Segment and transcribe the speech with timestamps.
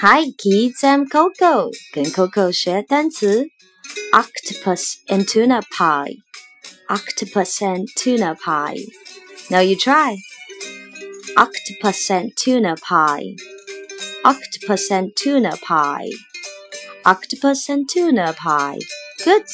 [0.00, 3.48] Hi kids, I'm Coco，跟 Coco 学单词。
[4.12, 6.18] Octopus and tuna pie.
[6.88, 8.78] Octopus and tuna pie.
[9.50, 10.16] Now you try.
[11.34, 13.34] Octopus and tuna pie.
[14.22, 16.10] Octopus and tuna pie.
[17.04, 18.78] Octopus and tuna pie.
[19.24, 19.46] Good.